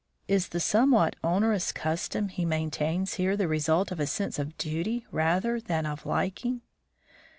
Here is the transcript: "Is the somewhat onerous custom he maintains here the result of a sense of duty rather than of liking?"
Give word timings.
"Is 0.27 0.47
the 0.47 0.59
somewhat 0.59 1.15
onerous 1.23 1.71
custom 1.71 2.29
he 2.29 2.43
maintains 2.43 3.13
here 3.13 3.37
the 3.37 3.47
result 3.47 3.91
of 3.91 3.99
a 3.99 4.07
sense 4.07 4.39
of 4.39 4.57
duty 4.57 5.05
rather 5.11 5.59
than 5.61 5.85
of 5.85 6.07
liking?" 6.07 6.61